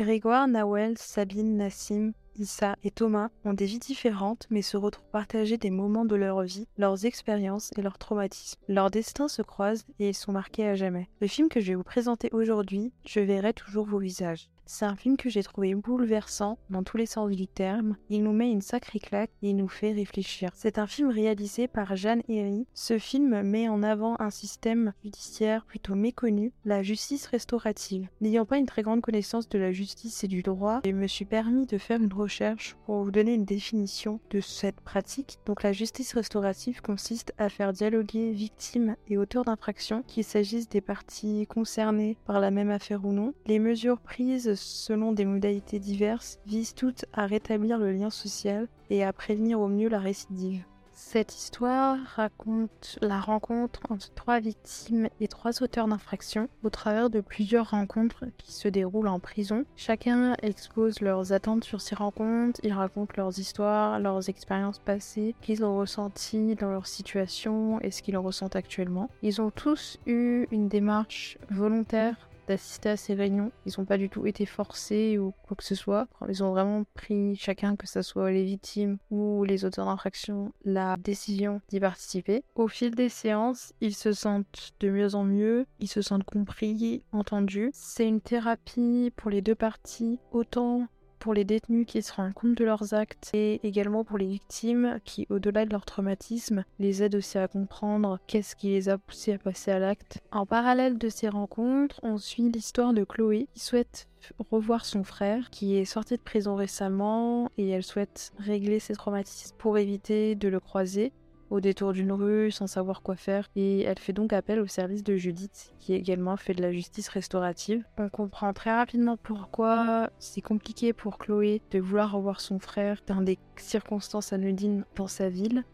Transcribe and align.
Grégoire, 0.00 0.48
Nawel, 0.48 0.96
Sabine, 0.96 1.58
Nassim, 1.58 2.12
Issa 2.38 2.74
et 2.82 2.90
Thomas 2.90 3.28
ont 3.44 3.52
des 3.52 3.66
vies 3.66 3.78
différentes 3.78 4.46
mais 4.48 4.62
se 4.62 4.78
retrouvent 4.78 5.10
partager 5.10 5.58
des 5.58 5.68
moments 5.68 6.06
de 6.06 6.16
leur 6.16 6.40
vie, 6.40 6.66
leurs 6.78 7.04
expériences 7.04 7.70
et 7.76 7.82
leurs 7.82 7.98
traumatismes. 7.98 8.58
Leurs 8.66 8.90
destins 8.90 9.28
se 9.28 9.42
croisent 9.42 9.84
et 9.98 10.08
ils 10.08 10.14
sont 10.14 10.32
marqués 10.32 10.66
à 10.66 10.74
jamais. 10.74 11.10
Le 11.20 11.26
film 11.26 11.50
que 11.50 11.60
je 11.60 11.66
vais 11.66 11.74
vous 11.74 11.82
présenter 11.82 12.30
aujourd'hui, 12.32 12.94
Je 13.04 13.20
verrai 13.20 13.52
toujours 13.52 13.84
vos 13.84 13.98
visages. 13.98 14.48
C'est 14.72 14.84
un 14.84 14.94
film 14.94 15.16
que 15.16 15.28
j'ai 15.28 15.42
trouvé 15.42 15.74
bouleversant 15.74 16.56
dans 16.70 16.84
tous 16.84 16.96
les 16.96 17.04
sens 17.04 17.28
du 17.28 17.48
terme. 17.48 17.96
Il 18.08 18.22
nous 18.22 18.32
met 18.32 18.52
une 18.52 18.60
sacrée 18.60 19.00
claque 19.00 19.32
et 19.42 19.50
il 19.50 19.56
nous 19.56 19.68
fait 19.68 19.90
réfléchir. 19.90 20.50
C'est 20.54 20.78
un 20.78 20.86
film 20.86 21.10
réalisé 21.10 21.66
par 21.66 21.96
Jeanne 21.96 22.22
Herry. 22.28 22.68
Ce 22.72 22.96
film 22.96 23.42
met 23.42 23.68
en 23.68 23.82
avant 23.82 24.14
un 24.20 24.30
système 24.30 24.92
judiciaire 25.02 25.64
plutôt 25.64 25.96
méconnu, 25.96 26.52
la 26.64 26.84
justice 26.84 27.26
restaurative. 27.26 28.08
N'ayant 28.20 28.46
pas 28.46 28.58
une 28.58 28.66
très 28.66 28.82
grande 28.82 29.00
connaissance 29.00 29.48
de 29.48 29.58
la 29.58 29.72
justice 29.72 30.22
et 30.22 30.28
du 30.28 30.42
droit, 30.42 30.82
je 30.84 30.92
me 30.92 31.08
suis 31.08 31.24
permis 31.24 31.66
de 31.66 31.76
faire 31.76 32.00
une 32.00 32.12
recherche 32.12 32.76
pour 32.86 33.02
vous 33.02 33.10
donner 33.10 33.34
une 33.34 33.44
définition 33.44 34.20
de 34.30 34.38
cette 34.38 34.80
pratique. 34.80 35.38
Donc 35.46 35.64
la 35.64 35.72
justice 35.72 36.14
restaurative 36.14 36.80
consiste 36.80 37.34
à 37.38 37.48
faire 37.48 37.72
dialoguer 37.72 38.30
victimes 38.30 38.94
et 39.08 39.18
auteurs 39.18 39.44
d'infractions, 39.44 40.04
qu'il 40.06 40.22
s'agisse 40.22 40.68
des 40.68 40.80
parties 40.80 41.48
concernées 41.48 42.16
par 42.24 42.38
la 42.38 42.52
même 42.52 42.70
affaire 42.70 43.04
ou 43.04 43.12
non. 43.12 43.34
Les 43.46 43.58
mesures 43.58 43.98
prises 43.98 44.59
selon 44.60 45.12
des 45.12 45.24
modalités 45.24 45.78
diverses, 45.78 46.38
visent 46.46 46.74
toutes 46.74 47.04
à 47.12 47.26
rétablir 47.26 47.78
le 47.78 47.92
lien 47.92 48.10
social 48.10 48.68
et 48.90 49.04
à 49.04 49.12
prévenir 49.12 49.60
au 49.60 49.68
mieux 49.68 49.88
la 49.88 49.98
récidive. 49.98 50.64
Cette 51.02 51.34
histoire 51.34 51.96
raconte 52.14 52.98
la 53.00 53.18
rencontre 53.20 53.80
entre 53.88 54.12
trois 54.14 54.38
victimes 54.38 55.08
et 55.18 55.28
trois 55.28 55.62
auteurs 55.62 55.88
d'infraction 55.88 56.48
au 56.62 56.68
travers 56.68 57.08
de 57.08 57.20
plusieurs 57.20 57.70
rencontres 57.70 58.26
qui 58.36 58.52
se 58.52 58.68
déroulent 58.68 59.08
en 59.08 59.18
prison. 59.18 59.64
Chacun 59.76 60.34
expose 60.42 61.00
leurs 61.00 61.32
attentes 61.32 61.64
sur 61.64 61.80
ces 61.80 61.94
rencontres, 61.94 62.60
ils 62.62 62.74
racontent 62.74 63.14
leurs 63.16 63.38
histoires, 63.38 63.98
leurs 63.98 64.28
expériences 64.28 64.78
passées, 64.78 65.34
qu'ils 65.40 65.64
ont 65.64 65.78
ressenties 65.78 66.54
dans 66.54 66.70
leur 66.70 66.86
situation 66.86 67.80
et 67.80 67.90
ce 67.90 68.02
qu'ils 68.02 68.18
ressentent 68.18 68.54
actuellement. 68.54 69.08
Ils 69.22 69.40
ont 69.40 69.50
tous 69.50 69.98
eu 70.06 70.46
une 70.52 70.68
démarche 70.68 71.38
volontaire 71.50 72.29
d'assister 72.46 72.90
à 72.90 72.96
ces 72.96 73.14
réunions. 73.14 73.52
Ils 73.66 73.72
n'ont 73.78 73.84
pas 73.84 73.98
du 73.98 74.08
tout 74.08 74.26
été 74.26 74.46
forcés 74.46 75.18
ou 75.18 75.32
quoi 75.42 75.56
que 75.56 75.64
ce 75.64 75.74
soit. 75.74 76.08
Ils 76.28 76.42
ont 76.42 76.50
vraiment 76.50 76.84
pris 76.94 77.36
chacun, 77.36 77.76
que 77.76 77.86
ce 77.86 78.02
soit 78.02 78.30
les 78.30 78.44
victimes 78.44 78.98
ou 79.10 79.44
les 79.44 79.64
auteurs 79.64 79.86
d'infraction, 79.86 80.52
la 80.64 80.96
décision 80.96 81.60
d'y 81.68 81.80
participer. 81.80 82.42
Au 82.54 82.68
fil 82.68 82.94
des 82.94 83.08
séances, 83.08 83.72
ils 83.80 83.94
se 83.94 84.12
sentent 84.12 84.72
de 84.80 84.90
mieux 84.90 85.14
en 85.14 85.24
mieux, 85.24 85.66
ils 85.78 85.88
se 85.88 86.02
sentent 86.02 86.24
compris, 86.24 87.02
entendus. 87.12 87.70
C'est 87.72 88.08
une 88.08 88.20
thérapie 88.20 89.12
pour 89.16 89.30
les 89.30 89.42
deux 89.42 89.54
parties, 89.54 90.18
autant 90.32 90.86
pour 91.20 91.34
les 91.34 91.44
détenus 91.44 91.86
qui 91.86 92.02
se 92.02 92.12
rendent 92.12 92.34
compte 92.34 92.56
de 92.56 92.64
leurs 92.64 92.94
actes 92.94 93.30
et 93.34 93.60
également 93.66 94.02
pour 94.02 94.18
les 94.18 94.26
victimes 94.26 94.98
qui, 95.04 95.26
au-delà 95.30 95.64
de 95.64 95.70
leur 95.70 95.84
traumatisme, 95.84 96.64
les 96.80 97.02
aident 97.02 97.14
aussi 97.14 97.38
à 97.38 97.46
comprendre 97.46 98.18
qu'est-ce 98.26 98.56
qui 98.56 98.70
les 98.70 98.88
a 98.88 98.98
poussés 98.98 99.34
à 99.34 99.38
passer 99.38 99.70
à 99.70 99.78
l'acte. 99.78 100.18
En 100.32 100.46
parallèle 100.46 100.98
de 100.98 101.08
ces 101.08 101.28
rencontres, 101.28 102.00
on 102.02 102.18
suit 102.18 102.50
l'histoire 102.50 102.92
de 102.92 103.04
Chloé 103.04 103.46
qui 103.54 103.60
souhaite 103.60 104.08
revoir 104.50 104.84
son 104.84 105.04
frère 105.04 105.50
qui 105.50 105.76
est 105.76 105.84
sorti 105.84 106.16
de 106.16 106.22
prison 106.22 106.54
récemment 106.54 107.50
et 107.56 107.68
elle 107.68 107.82
souhaite 107.82 108.32
régler 108.38 108.80
ses 108.80 108.94
traumatismes 108.94 109.56
pour 109.58 109.78
éviter 109.78 110.34
de 110.34 110.48
le 110.48 110.60
croiser 110.60 111.12
au 111.50 111.60
détour 111.60 111.92
d'une 111.92 112.12
rue 112.12 112.50
sans 112.50 112.66
savoir 112.66 113.02
quoi 113.02 113.16
faire 113.16 113.48
et 113.56 113.82
elle 113.82 113.98
fait 113.98 114.12
donc 114.12 114.32
appel 114.32 114.60
au 114.60 114.66
service 114.66 115.04
de 115.04 115.16
Judith 115.16 115.74
qui 115.78 115.94
également 115.94 116.36
fait 116.36 116.54
de 116.54 116.62
la 116.62 116.72
justice 116.72 117.08
restaurative. 117.08 117.84
On 117.98 118.08
comprend 118.08 118.52
très 118.52 118.74
rapidement 118.74 119.16
pourquoi 119.16 120.10
c'est 120.18 120.40
compliqué 120.40 120.92
pour 120.92 121.18
Chloé 121.18 121.60
de 121.70 121.80
vouloir 121.80 122.12
revoir 122.12 122.40
son 122.40 122.58
frère 122.58 123.00
dans 123.06 123.20
des 123.20 123.38
circonstances 123.56 124.32
anodines 124.32 124.84
dans 124.96 125.08
sa 125.08 125.28
ville. 125.28 125.64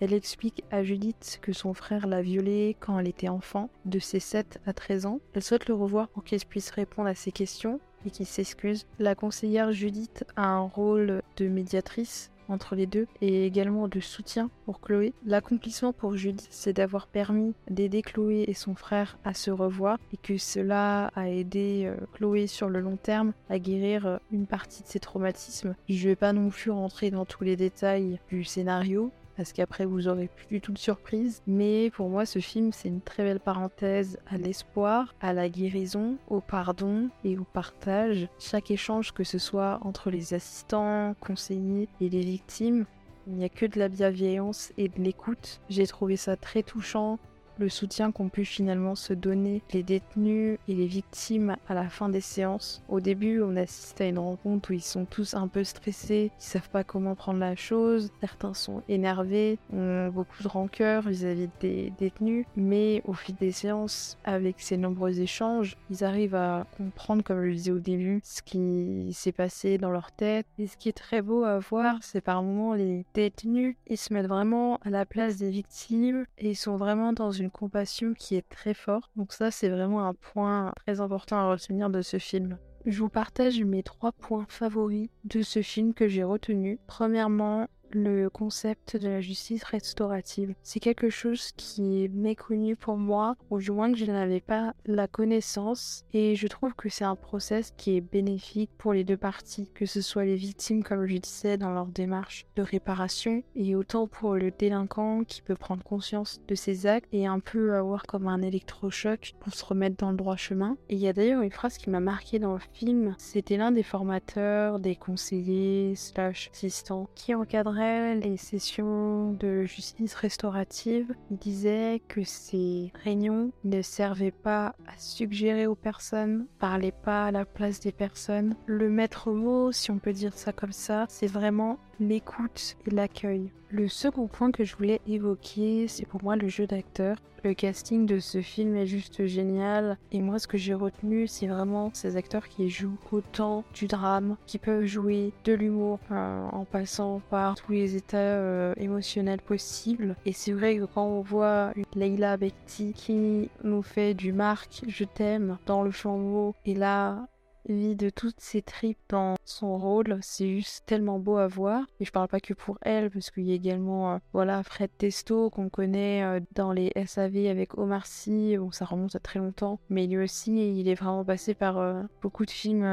Elle 0.00 0.12
explique 0.12 0.64
à 0.70 0.82
Judith 0.82 1.38
que 1.40 1.52
son 1.52 1.72
frère 1.72 2.06
l'a 2.06 2.20
violée 2.20 2.76
quand 2.80 2.98
elle 2.98 3.08
était 3.08 3.28
enfant, 3.28 3.70
de 3.84 3.98
ses 3.98 4.20
7 4.20 4.60
à 4.66 4.72
13 4.72 5.06
ans. 5.06 5.20
Elle 5.34 5.42
souhaite 5.42 5.68
le 5.68 5.74
revoir 5.74 6.08
pour 6.08 6.24
qu'il 6.24 6.44
puisse 6.44 6.70
répondre 6.70 7.08
à 7.08 7.14
ses 7.14 7.32
questions 7.32 7.80
et 8.04 8.10
qu'il 8.10 8.26
s'excuse. 8.26 8.86
La 8.98 9.14
conseillère 9.14 9.72
Judith 9.72 10.24
a 10.36 10.46
un 10.46 10.62
rôle 10.62 11.22
de 11.36 11.48
médiatrice 11.48 12.30
entre 12.48 12.74
les 12.74 12.86
deux 12.86 13.06
et 13.20 13.46
également 13.46 13.88
de 13.88 14.00
soutien 14.00 14.50
pour 14.64 14.80
Chloé. 14.80 15.12
L'accomplissement 15.24 15.92
pour 15.92 16.16
Judith, 16.16 16.48
c'est 16.50 16.72
d'avoir 16.72 17.06
permis 17.06 17.54
d'aider 17.70 18.02
Chloé 18.02 18.44
et 18.48 18.54
son 18.54 18.74
frère 18.74 19.18
à 19.24 19.34
se 19.34 19.50
revoir 19.50 19.98
et 20.12 20.16
que 20.16 20.38
cela 20.38 21.10
a 21.14 21.28
aidé 21.28 21.84
euh, 21.86 21.96
Chloé 22.14 22.46
sur 22.46 22.68
le 22.68 22.80
long 22.80 22.96
terme 22.96 23.32
à 23.48 23.58
guérir 23.58 24.06
euh, 24.06 24.16
une 24.32 24.46
partie 24.46 24.82
de 24.82 24.88
ses 24.88 25.00
traumatismes. 25.00 25.74
Je 25.88 26.08
vais 26.08 26.16
pas 26.16 26.32
non 26.32 26.50
plus 26.50 26.70
rentrer 26.70 27.10
dans 27.10 27.24
tous 27.24 27.44
les 27.44 27.56
détails 27.56 28.18
du 28.30 28.44
scénario, 28.44 29.10
parce 29.36 29.52
qu'après 29.52 29.84
vous 29.84 30.08
aurez 30.08 30.28
plus 30.28 30.46
du 30.46 30.60
tout 30.60 30.72
de 30.72 30.78
surprise. 30.78 31.42
Mais 31.46 31.90
pour 31.90 32.08
moi, 32.08 32.26
ce 32.26 32.38
film, 32.38 32.72
c'est 32.72 32.88
une 32.88 33.00
très 33.00 33.24
belle 33.24 33.40
parenthèse 33.40 34.18
à 34.26 34.36
l'espoir, 34.36 35.14
à 35.20 35.32
la 35.32 35.48
guérison, 35.48 36.16
au 36.28 36.40
pardon 36.40 37.08
et 37.24 37.38
au 37.38 37.44
partage. 37.44 38.28
Chaque 38.38 38.70
échange, 38.70 39.12
que 39.12 39.24
ce 39.24 39.38
soit 39.38 39.78
entre 39.82 40.10
les 40.10 40.34
assistants, 40.34 41.14
conseillers 41.20 41.88
et 42.00 42.08
les 42.08 42.22
victimes, 42.22 42.86
il 43.26 43.34
n'y 43.34 43.44
a 43.44 43.48
que 43.48 43.66
de 43.66 43.78
la 43.78 43.88
bienveillance 43.88 44.72
et 44.76 44.88
de 44.88 45.00
l'écoute. 45.00 45.60
J'ai 45.70 45.86
trouvé 45.86 46.16
ça 46.16 46.36
très 46.36 46.62
touchant 46.62 47.18
le 47.58 47.68
soutien 47.68 48.12
qu'ont 48.12 48.28
pu 48.28 48.44
finalement 48.44 48.94
se 48.94 49.12
donner 49.12 49.62
les 49.72 49.82
détenus 49.82 50.58
et 50.68 50.74
les 50.74 50.86
victimes 50.86 51.56
à 51.68 51.74
la 51.74 51.88
fin 51.88 52.08
des 52.08 52.20
séances. 52.20 52.82
Au 52.88 53.00
début, 53.00 53.42
on 53.42 53.56
assiste 53.56 54.00
à 54.00 54.06
une 54.06 54.18
rencontre 54.18 54.70
où 54.70 54.74
ils 54.74 54.82
sont 54.82 55.04
tous 55.04 55.34
un 55.34 55.48
peu 55.48 55.64
stressés, 55.64 56.30
ils 56.38 56.42
savent 56.42 56.70
pas 56.70 56.84
comment 56.84 57.14
prendre 57.14 57.38
la 57.38 57.56
chose, 57.56 58.10
certains 58.20 58.54
sont 58.54 58.82
énervés, 58.88 59.58
ont 59.72 60.08
beaucoup 60.08 60.42
de 60.42 60.48
rancœur 60.48 61.08
vis-à-vis 61.08 61.48
des 61.60 61.92
détenus, 61.98 62.46
mais 62.56 63.02
au 63.04 63.12
fil 63.12 63.34
des 63.36 63.52
séances, 63.52 64.18
avec 64.24 64.60
ces 64.60 64.76
nombreux 64.76 65.20
échanges, 65.20 65.76
ils 65.90 66.04
arrivent 66.04 66.34
à 66.34 66.66
comprendre, 66.76 67.22
comme 67.22 67.40
je 67.40 67.46
le 67.46 67.54
disais 67.54 67.70
au 67.70 67.78
début, 67.78 68.20
ce 68.24 68.42
qui 68.42 69.12
s'est 69.12 69.32
passé 69.32 69.78
dans 69.78 69.90
leur 69.90 70.12
tête. 70.12 70.46
Et 70.58 70.66
ce 70.66 70.76
qui 70.76 70.88
est 70.88 70.92
très 70.92 71.22
beau 71.22 71.44
à 71.44 71.58
voir, 71.58 71.98
c'est 72.02 72.20
par 72.20 72.42
moments 72.42 72.74
les 72.74 73.04
détenus, 73.14 73.76
ils 73.86 73.96
se 73.96 74.12
mettent 74.12 74.26
vraiment 74.26 74.78
à 74.84 74.90
la 74.90 75.06
place 75.06 75.36
des 75.36 75.50
victimes 75.50 76.24
et 76.38 76.50
ils 76.50 76.56
sont 76.56 76.76
vraiment 76.76 77.12
dans 77.12 77.30
une 77.30 77.43
compassion 77.50 78.14
qui 78.14 78.36
est 78.36 78.48
très 78.48 78.74
forte. 78.74 79.10
Donc 79.16 79.32
ça, 79.32 79.50
c'est 79.50 79.68
vraiment 79.68 80.06
un 80.06 80.14
point 80.14 80.72
très 80.84 81.00
important 81.00 81.36
à 81.36 81.50
retenir 81.50 81.90
de 81.90 82.02
ce 82.02 82.18
film. 82.18 82.58
Je 82.86 82.98
vous 82.98 83.08
partage 83.08 83.62
mes 83.62 83.82
trois 83.82 84.12
points 84.12 84.44
favoris 84.48 85.08
de 85.24 85.42
ce 85.42 85.62
film 85.62 85.94
que 85.94 86.06
j'ai 86.06 86.22
retenu. 86.22 86.78
Premièrement, 86.86 87.66
le 87.94 88.28
concept 88.28 88.96
de 88.96 89.08
la 89.08 89.20
justice 89.20 89.64
restaurative. 89.64 90.54
C'est 90.62 90.80
quelque 90.80 91.10
chose 91.10 91.52
qui 91.56 92.04
est 92.04 92.08
méconnu 92.08 92.76
pour 92.76 92.96
moi, 92.96 93.36
ou 93.50 93.58
du 93.58 93.70
moins 93.70 93.92
que 93.92 93.98
je 93.98 94.04
n'avais 94.04 94.40
pas 94.40 94.74
la 94.86 95.06
connaissance, 95.06 96.04
et 96.12 96.34
je 96.34 96.46
trouve 96.48 96.74
que 96.74 96.88
c'est 96.88 97.04
un 97.04 97.16
process 97.16 97.72
qui 97.76 97.96
est 97.96 98.00
bénéfique 98.00 98.70
pour 98.76 98.92
les 98.92 99.04
deux 99.04 99.16
parties, 99.16 99.70
que 99.74 99.86
ce 99.86 100.00
soit 100.00 100.24
les 100.24 100.36
victimes, 100.36 100.82
comme 100.82 101.06
je 101.06 101.16
disais, 101.16 101.56
dans 101.56 101.70
leur 101.70 101.86
démarche 101.86 102.46
de 102.56 102.62
réparation, 102.62 103.42
et 103.54 103.76
autant 103.76 104.06
pour 104.06 104.34
le 104.34 104.50
délinquant 104.50 105.24
qui 105.24 105.42
peut 105.42 105.54
prendre 105.54 105.82
conscience 105.84 106.40
de 106.48 106.54
ses 106.54 106.86
actes 106.86 107.08
et 107.12 107.26
un 107.26 107.40
peu 107.40 107.74
avoir 107.74 108.04
comme 108.04 108.26
un 108.26 108.42
électrochoc 108.42 109.34
pour 109.40 109.54
se 109.54 109.64
remettre 109.64 109.96
dans 109.96 110.10
le 110.10 110.16
droit 110.16 110.36
chemin. 110.36 110.76
Et 110.88 110.94
il 110.94 111.00
y 111.00 111.08
a 111.08 111.12
d'ailleurs 111.12 111.42
une 111.42 111.50
phrase 111.50 111.78
qui 111.78 111.90
m'a 111.90 112.00
marqué 112.00 112.38
dans 112.38 112.54
le 112.54 112.60
film, 112.72 113.14
c'était 113.18 113.56
l'un 113.56 113.70
des 113.70 113.82
formateurs, 113.82 114.80
des 114.80 114.96
conseillers, 114.96 115.94
slash 115.94 116.50
assistants, 116.52 117.08
qui 117.14 117.34
encadrait 117.34 117.83
les 118.14 118.36
sessions 118.36 119.32
de 119.32 119.64
justice 119.64 120.14
restaurative, 120.14 121.14
il 121.30 121.36
disait 121.36 122.02
que 122.08 122.22
ces 122.24 122.92
réunions 123.04 123.52
ne 123.64 123.82
servaient 123.82 124.30
pas 124.30 124.74
à 124.86 124.98
suggérer 124.98 125.66
aux 125.66 125.74
personnes, 125.74 126.46
parlaient 126.58 126.92
pas 126.92 127.26
à 127.26 127.30
la 127.30 127.44
place 127.44 127.80
des 127.80 127.92
personnes. 127.92 128.56
Le 128.66 128.88
maître 128.88 129.32
mot, 129.32 129.72
si 129.72 129.90
on 129.90 129.98
peut 129.98 130.12
dire 130.12 130.34
ça 130.34 130.52
comme 130.52 130.72
ça, 130.72 131.06
c'est 131.08 131.26
vraiment 131.26 131.78
l'écoute 132.00 132.76
et 132.86 132.90
l'accueil. 132.90 133.52
Le 133.76 133.88
second 133.88 134.28
point 134.28 134.52
que 134.52 134.62
je 134.62 134.76
voulais 134.76 135.00
évoquer, 135.08 135.88
c'est 135.88 136.06
pour 136.06 136.22
moi 136.22 136.36
le 136.36 136.46
jeu 136.46 136.64
d'acteur. 136.64 137.16
Le 137.42 137.54
casting 137.54 138.06
de 138.06 138.20
ce 138.20 138.40
film 138.40 138.76
est 138.76 138.86
juste 138.86 139.26
génial. 139.26 139.98
Et 140.12 140.20
moi, 140.20 140.38
ce 140.38 140.46
que 140.46 140.56
j'ai 140.56 140.74
retenu, 140.74 141.26
c'est 141.26 141.48
vraiment 141.48 141.90
ces 141.92 142.16
acteurs 142.16 142.46
qui 142.46 142.70
jouent 142.70 142.96
autant 143.10 143.64
du 143.74 143.88
drame, 143.88 144.36
qui 144.46 144.58
peuvent 144.58 144.84
jouer 144.84 145.32
de 145.42 145.54
l'humour 145.54 145.98
euh, 146.12 146.46
en 146.52 146.64
passant 146.64 147.20
par 147.30 147.56
tous 147.56 147.72
les 147.72 147.96
états 147.96 148.16
euh, 148.18 148.74
émotionnels 148.76 149.42
possibles. 149.42 150.14
Et 150.24 150.32
c'est 150.32 150.52
vrai 150.52 150.76
que 150.76 150.84
quand 150.84 151.06
on 151.06 151.22
voit 151.22 151.72
Leila 151.96 152.36
Bekti 152.36 152.92
qui 152.92 153.50
nous 153.64 153.82
fait 153.82 154.14
du 154.14 154.32
Marc, 154.32 154.82
je 154.86 155.02
t'aime 155.02 155.58
dans 155.66 155.82
le 155.82 155.90
flambeau, 155.90 156.54
et 156.64 156.74
là, 156.74 157.26
vit 157.68 157.96
de 157.96 158.10
toutes 158.10 158.40
ses 158.40 158.62
tripes 158.62 158.98
dans 159.08 159.34
son 159.44 159.78
rôle. 159.78 160.18
C'est 160.22 160.48
juste 160.48 160.84
tellement 160.86 161.18
beau 161.18 161.36
à 161.36 161.46
voir. 161.46 161.84
Et 162.00 162.04
je 162.04 162.12
parle 162.12 162.28
pas 162.28 162.40
que 162.40 162.54
pour 162.54 162.78
elle, 162.82 163.10
parce 163.10 163.30
qu'il 163.30 163.44
y 163.44 163.52
a 163.52 163.54
également 163.54 164.14
euh, 164.14 164.18
voilà 164.32 164.62
Fred 164.62 164.90
Testo 164.96 165.50
qu'on 165.50 165.68
connaît 165.68 166.22
euh, 166.22 166.40
dans 166.54 166.72
les 166.72 166.92
SAV 167.06 167.46
avec 167.46 167.76
Omar 167.78 168.06
Sy. 168.06 168.56
Bon, 168.58 168.70
ça 168.70 168.84
remonte 168.84 169.16
à 169.16 169.20
très 169.20 169.38
longtemps, 169.38 169.80
mais 169.88 170.06
lui 170.06 170.18
aussi, 170.18 170.78
il 170.78 170.88
est 170.88 170.94
vraiment 170.94 171.24
passé 171.24 171.54
par 171.54 171.78
euh, 171.78 172.02
beaucoup 172.22 172.44
de 172.44 172.50
films 172.50 172.84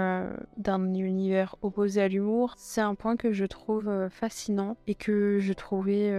d'un 0.57 0.93
univers 0.93 1.55
opposé 1.61 2.01
à 2.01 2.07
l'humour. 2.07 2.53
C'est 2.57 2.81
un 2.81 2.95
point 2.95 3.15
que 3.15 3.31
je 3.31 3.45
trouve 3.45 4.09
fascinant 4.09 4.77
et 4.87 4.95
que 4.95 5.39
je 5.39 5.53
trouvais 5.53 6.11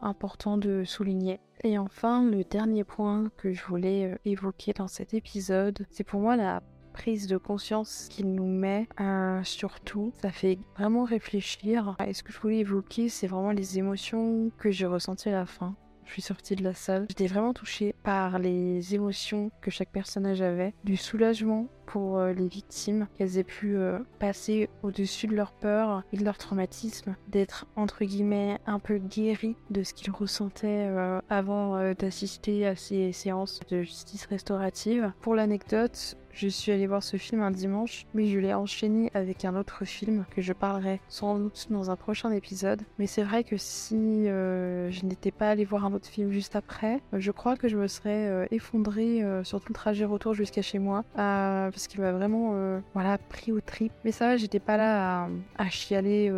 important 0.00 0.58
de 0.58 0.84
souligner. 0.84 1.40
Et 1.64 1.78
enfin, 1.78 2.24
le 2.24 2.44
dernier 2.44 2.84
point 2.84 3.30
que 3.36 3.52
je 3.52 3.64
voulais 3.64 4.18
évoquer 4.24 4.72
dans 4.72 4.88
cet 4.88 5.14
épisode, 5.14 5.86
c'est 5.90 6.04
pour 6.04 6.20
moi 6.20 6.36
la 6.36 6.62
prise 6.96 7.26
de 7.26 7.36
conscience 7.36 8.08
qu'il 8.10 8.34
nous 8.34 8.46
met, 8.46 8.88
euh, 9.00 9.44
surtout, 9.44 10.12
ça 10.22 10.30
fait 10.30 10.58
vraiment 10.76 11.04
réfléchir. 11.04 11.94
Et 12.06 12.14
ce 12.14 12.22
que 12.22 12.32
je 12.32 12.40
voulais 12.40 12.58
évoquer, 12.60 13.10
c'est 13.10 13.26
vraiment 13.26 13.52
les 13.52 13.78
émotions 13.78 14.50
que 14.58 14.70
j'ai 14.70 14.86
ressenties 14.86 15.28
à 15.28 15.32
la 15.32 15.46
fin. 15.46 15.76
Je 16.06 16.12
suis 16.12 16.22
sortie 16.22 16.54
de 16.54 16.62
la 16.62 16.72
salle. 16.72 17.06
J'étais 17.08 17.26
vraiment 17.26 17.52
touchée 17.52 17.94
par 18.04 18.38
les 18.38 18.94
émotions 18.94 19.50
que 19.60 19.72
chaque 19.72 19.90
personnage 19.90 20.40
avait. 20.40 20.72
Du 20.84 20.96
soulagement 20.96 21.66
pour 21.84 22.18
euh, 22.18 22.32
les 22.32 22.46
victimes, 22.48 23.08
qu'elles 23.14 23.38
aient 23.38 23.44
pu 23.44 23.76
euh, 23.76 23.98
passer 24.18 24.70
au-dessus 24.82 25.26
de 25.26 25.34
leur 25.34 25.52
peur 25.52 26.02
et 26.12 26.16
de 26.16 26.24
leur 26.24 26.38
traumatisme, 26.38 27.16
d'être 27.28 27.66
entre 27.76 28.04
guillemets 28.04 28.58
un 28.66 28.78
peu 28.78 28.98
guéries 28.98 29.56
de 29.70 29.82
ce 29.82 29.94
qu'ils 29.94 30.12
ressentaient 30.12 30.88
avant 31.28 31.92
d'assister 31.94 32.66
à 32.66 32.76
ces 32.76 33.12
séances 33.12 33.60
de 33.68 33.82
justice 33.82 34.26
restaurative. 34.26 35.12
Pour 35.20 35.34
l'anecdote, 35.34 36.16
je 36.36 36.48
suis 36.48 36.70
allée 36.70 36.86
voir 36.86 37.02
ce 37.02 37.16
film 37.16 37.40
un 37.40 37.50
dimanche, 37.50 38.04
mais 38.12 38.26
je 38.26 38.38
l'ai 38.38 38.52
enchaîné 38.52 39.10
avec 39.14 39.46
un 39.46 39.56
autre 39.56 39.86
film 39.86 40.26
que 40.30 40.42
je 40.42 40.52
parlerai 40.52 41.00
sans 41.08 41.38
doute 41.38 41.68
dans 41.70 41.90
un 41.90 41.96
prochain 41.96 42.30
épisode. 42.30 42.82
Mais 42.98 43.06
c'est 43.06 43.22
vrai 43.22 43.42
que 43.42 43.56
si 43.56 44.28
euh, 44.28 44.90
je 44.90 45.06
n'étais 45.06 45.30
pas 45.30 45.48
allée 45.48 45.64
voir 45.64 45.86
un 45.86 45.94
autre 45.94 46.08
film 46.08 46.30
juste 46.30 46.54
après, 46.54 47.00
euh, 47.14 47.20
je 47.20 47.30
crois 47.30 47.56
que 47.56 47.68
je 47.68 47.78
me 47.78 47.86
serais 47.86 48.28
euh, 48.28 48.46
effondrée 48.50 49.22
sur 49.44 49.60
tout 49.60 49.68
le 49.70 49.74
trajet 49.74 50.04
retour 50.04 50.34
jusqu'à 50.34 50.60
chez 50.60 50.78
moi, 50.78 51.04
parce 51.14 51.86
qu'il 51.86 52.00
m'a 52.00 52.12
vraiment 52.12 52.80
voilà, 52.92 53.16
pris 53.16 53.50
au 53.50 53.60
trip. 53.60 53.92
Mais 54.04 54.12
ça 54.12 54.28
va, 54.28 54.36
j'étais 54.36 54.60
pas 54.60 54.76
là 54.76 55.28
à, 55.56 55.68
chialer 55.70 56.30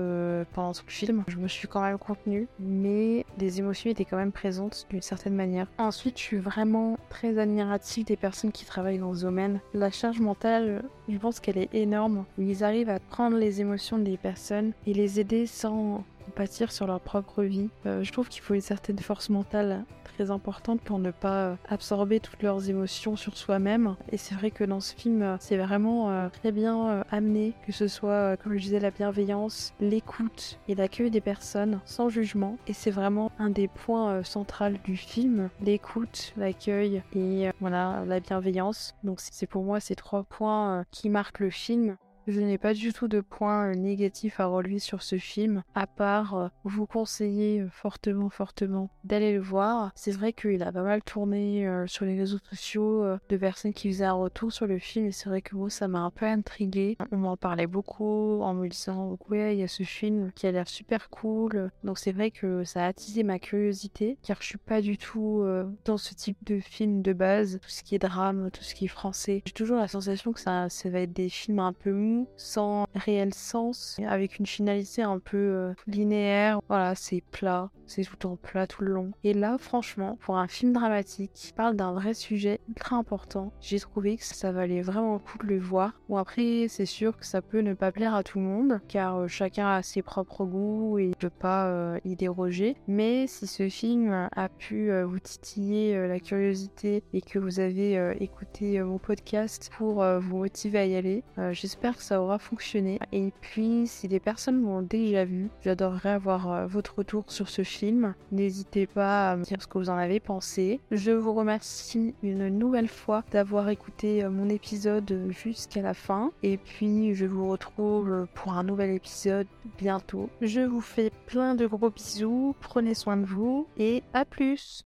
pendant 0.52 0.72
tout 0.72 0.84
le 0.86 0.92
film. 0.92 1.24
Je 1.26 1.38
me 1.38 1.48
suis 1.48 1.66
quand 1.66 1.82
même 1.82 1.98
contenue, 1.98 2.46
mais 2.60 3.26
les 3.38 3.58
émotions 3.58 3.90
étaient 3.90 4.04
quand 4.04 4.16
même 4.16 4.32
présentes 4.32 4.86
d'une 4.90 5.02
certaine 5.02 5.34
manière. 5.34 5.66
Ensuite, 5.78 6.18
je 6.18 6.22
suis 6.22 6.38
vraiment 6.38 6.98
très 7.08 7.38
admirative 7.38 8.04
des 8.04 8.16
personnes 8.16 8.52
qui 8.52 8.64
travaillent 8.64 8.98
dans 8.98 9.14
ce 9.14 9.22
domaine 9.22 9.60
la 9.88 9.92
charge 9.92 10.20
mentale, 10.20 10.82
je 11.08 11.16
pense 11.16 11.40
qu'elle 11.40 11.56
est 11.56 11.74
énorme. 11.74 12.26
Ils 12.36 12.62
arrivent 12.62 12.90
à 12.90 12.98
prendre 12.98 13.38
les 13.38 13.62
émotions 13.62 13.96
des 13.96 14.18
personnes 14.18 14.72
et 14.86 14.92
les 14.92 15.18
aider 15.18 15.46
sans 15.46 16.04
pâtir 16.38 16.70
sur 16.70 16.86
leur 16.86 17.00
propre 17.00 17.42
vie. 17.42 17.68
Euh, 17.84 18.04
je 18.04 18.12
trouve 18.12 18.28
qu'il 18.28 18.42
faut 18.42 18.54
une 18.54 18.60
certaine 18.60 19.00
force 19.00 19.28
mentale 19.28 19.84
très 20.04 20.30
importante 20.30 20.80
pour 20.80 21.00
ne 21.00 21.10
pas 21.10 21.46
euh, 21.46 21.54
absorber 21.68 22.20
toutes 22.20 22.44
leurs 22.44 22.70
émotions 22.70 23.16
sur 23.16 23.36
soi-même. 23.36 23.96
Et 24.12 24.18
c'est 24.18 24.36
vrai 24.36 24.52
que 24.52 24.62
dans 24.62 24.78
ce 24.78 24.94
film, 24.94 25.22
euh, 25.22 25.36
c'est 25.40 25.56
vraiment 25.56 26.28
très 26.30 26.52
bien 26.52 27.02
amené, 27.10 27.54
que 27.66 27.72
ce 27.72 27.88
soit, 27.88 28.36
comme 28.36 28.52
je 28.52 28.62
disais, 28.62 28.78
la 28.78 28.92
bienveillance, 28.92 29.74
l'écoute 29.80 30.60
et 30.68 30.76
l'accueil 30.76 31.10
des 31.10 31.20
personnes 31.20 31.80
sans 31.84 32.08
jugement. 32.08 32.56
Et 32.68 32.72
c'est 32.72 32.92
vraiment 32.92 33.32
un 33.40 33.50
des 33.50 33.66
points 33.66 34.22
centraux 34.22 34.78
du 34.84 34.96
film, 34.96 35.50
l'écoute, 35.60 36.32
l'accueil 36.36 37.02
et 37.14 37.50
voilà, 37.60 38.04
la 38.06 38.20
bienveillance. 38.20 38.94
Donc 39.02 39.18
c'est 39.20 39.46
pour 39.46 39.64
moi 39.64 39.80
ces 39.80 39.96
trois 39.96 40.22
points 40.22 40.84
qui 40.92 41.10
marquent 41.10 41.40
le 41.40 41.50
film. 41.50 41.96
Je 42.28 42.42
n'ai 42.42 42.58
pas 42.58 42.74
du 42.74 42.92
tout 42.92 43.08
de 43.08 43.22
points 43.22 43.70
euh, 43.70 43.74
négatifs 43.74 44.38
à 44.38 44.44
relever 44.44 44.80
sur 44.80 45.02
ce 45.02 45.16
film, 45.16 45.62
à 45.74 45.86
part 45.86 46.34
euh, 46.34 46.48
vous 46.62 46.84
conseiller 46.84 47.62
euh, 47.62 47.70
fortement, 47.70 48.28
fortement 48.28 48.90
d'aller 49.02 49.32
le 49.32 49.40
voir. 49.40 49.92
C'est 49.94 50.10
vrai 50.12 50.34
qu'il 50.34 50.62
a 50.62 50.70
pas 50.70 50.82
mal 50.82 51.02
tourné 51.02 51.66
sur 51.86 52.04
les 52.04 52.18
réseaux 52.18 52.38
sociaux 52.50 53.02
de 53.30 53.36
personnes 53.38 53.72
qui 53.72 53.88
faisaient 53.88 54.04
un 54.04 54.12
retour 54.12 54.52
sur 54.52 54.66
le 54.66 54.78
film, 54.78 55.06
et 55.06 55.12
c'est 55.12 55.30
vrai 55.30 55.40
que 55.40 55.56
moi, 55.56 55.70
ça 55.70 55.88
m'a 55.88 56.00
un 56.00 56.10
peu 56.10 56.26
intrigué. 56.26 56.98
On 57.10 57.16
m'en 57.16 57.38
parlait 57.38 57.66
beaucoup 57.66 58.42
en 58.42 58.52
me 58.52 58.68
disant, 58.68 59.16
ouais, 59.30 59.56
il 59.56 59.60
y 59.60 59.62
a 59.62 59.68
ce 59.68 59.84
film 59.84 60.30
qui 60.34 60.46
a 60.46 60.52
l'air 60.52 60.68
super 60.68 61.08
cool. 61.08 61.70
Donc 61.82 61.98
c'est 61.98 62.12
vrai 62.12 62.30
que 62.30 62.62
ça 62.64 62.84
a 62.84 62.88
attisé 62.88 63.22
ma 63.22 63.38
curiosité, 63.38 64.18
car 64.22 64.36
je 64.42 64.46
suis 64.46 64.58
pas 64.58 64.82
du 64.82 64.98
tout 64.98 65.46
dans 65.86 65.96
ce 65.96 66.12
type 66.12 66.36
de 66.44 66.60
film 66.60 67.00
de 67.00 67.14
base, 67.14 67.58
tout 67.62 67.70
ce 67.70 67.82
qui 67.82 67.94
est 67.94 67.98
drame, 67.98 68.50
tout 68.52 68.62
ce 68.62 68.74
qui 68.74 68.84
est 68.84 68.88
français. 68.88 69.42
J'ai 69.46 69.52
toujours 69.52 69.78
la 69.78 69.88
sensation 69.88 70.32
que 70.32 70.40
ça, 70.40 70.68
ça 70.68 70.90
va 70.90 71.00
être 71.00 71.14
des 71.14 71.30
films 71.30 71.60
un 71.60 71.72
peu 71.72 71.92
mous 71.92 72.17
sans 72.36 72.86
réel 72.94 73.34
sens, 73.34 73.96
avec 74.06 74.38
une 74.38 74.46
finalité 74.46 75.02
un 75.02 75.18
peu 75.18 75.36
euh, 75.36 75.72
linéaire. 75.86 76.60
Voilà, 76.68 76.94
c'est 76.94 77.22
plat, 77.30 77.70
c'est 77.86 78.02
tout 78.02 78.26
en 78.26 78.36
plat 78.36 78.66
tout 78.66 78.82
le 78.82 78.92
long. 78.92 79.12
Et 79.24 79.34
là, 79.34 79.56
franchement, 79.58 80.18
pour 80.20 80.36
un 80.38 80.48
film 80.48 80.72
dramatique 80.72 81.32
qui 81.34 81.52
parle 81.52 81.76
d'un 81.76 81.92
vrai 81.92 82.14
sujet 82.14 82.60
ultra 82.68 82.96
important, 82.96 83.52
j'ai 83.60 83.80
trouvé 83.80 84.16
que 84.16 84.24
ça 84.24 84.52
valait 84.52 84.82
vraiment 84.82 85.14
le 85.14 85.18
coup 85.18 85.38
de 85.38 85.46
le 85.46 85.58
voir. 85.58 85.92
Bon, 86.08 86.16
après, 86.16 86.66
c'est 86.68 86.86
sûr 86.86 87.16
que 87.16 87.26
ça 87.26 87.42
peut 87.42 87.60
ne 87.60 87.74
pas 87.74 87.92
plaire 87.92 88.14
à 88.14 88.22
tout 88.22 88.38
le 88.38 88.44
monde, 88.44 88.80
car 88.88 89.16
euh, 89.16 89.28
chacun 89.28 89.68
a 89.68 89.82
ses 89.82 90.02
propres 90.02 90.44
goûts 90.44 90.98
et 90.98 91.08
ne 91.08 91.14
peut 91.14 91.30
pas 91.30 91.66
euh, 91.66 91.98
y 92.04 92.16
déroger. 92.16 92.76
Mais 92.86 93.26
si 93.26 93.46
ce 93.46 93.68
film 93.68 94.28
a 94.34 94.48
pu 94.48 94.90
vous 95.02 95.18
titiller 95.18 96.08
la 96.08 96.20
curiosité 96.20 97.02
et 97.12 97.20
que 97.20 97.38
vous 97.38 97.60
avez 97.60 98.14
écouté 98.20 98.82
mon 98.82 98.98
podcast 98.98 99.70
pour 99.76 100.04
vous 100.20 100.38
motiver 100.38 100.78
à 100.78 100.86
y 100.86 100.96
aller, 100.96 101.22
j'espère 101.52 101.96
que 101.96 102.02
ça 102.08 102.22
aura 102.22 102.38
fonctionné. 102.38 102.98
Et 103.12 103.32
puis, 103.42 103.86
si 103.86 104.08
des 104.08 104.18
personnes 104.18 104.60
m'ont 104.60 104.80
déjà 104.80 105.26
vu, 105.26 105.50
j'adorerais 105.60 106.10
avoir 106.10 106.50
euh, 106.50 106.66
votre 106.66 106.96
retour 106.96 107.24
sur 107.28 107.50
ce 107.50 107.62
film. 107.62 108.14
N'hésitez 108.32 108.86
pas 108.86 109.32
à 109.32 109.36
me 109.36 109.44
dire 109.44 109.60
ce 109.60 109.66
que 109.66 109.76
vous 109.76 109.90
en 109.90 109.98
avez 109.98 110.18
pensé. 110.18 110.80
Je 110.90 111.10
vous 111.10 111.34
remercie 111.34 112.14
une 112.22 112.48
nouvelle 112.48 112.88
fois 112.88 113.24
d'avoir 113.30 113.68
écouté 113.68 114.24
euh, 114.24 114.30
mon 114.30 114.48
épisode 114.48 115.28
jusqu'à 115.28 115.82
la 115.82 115.92
fin. 115.92 116.32
Et 116.42 116.56
puis, 116.56 117.14
je 117.14 117.26
vous 117.26 117.46
retrouve 117.46 118.26
pour 118.34 118.52
un 118.52 118.64
nouvel 118.64 118.90
épisode 118.90 119.46
bientôt. 119.76 120.30
Je 120.40 120.62
vous 120.62 120.80
fais 120.80 121.10
plein 121.26 121.54
de 121.54 121.66
gros 121.66 121.90
bisous, 121.90 122.56
prenez 122.60 122.94
soin 122.94 123.18
de 123.18 123.26
vous 123.26 123.66
et 123.76 124.02
à 124.14 124.24
plus 124.24 124.84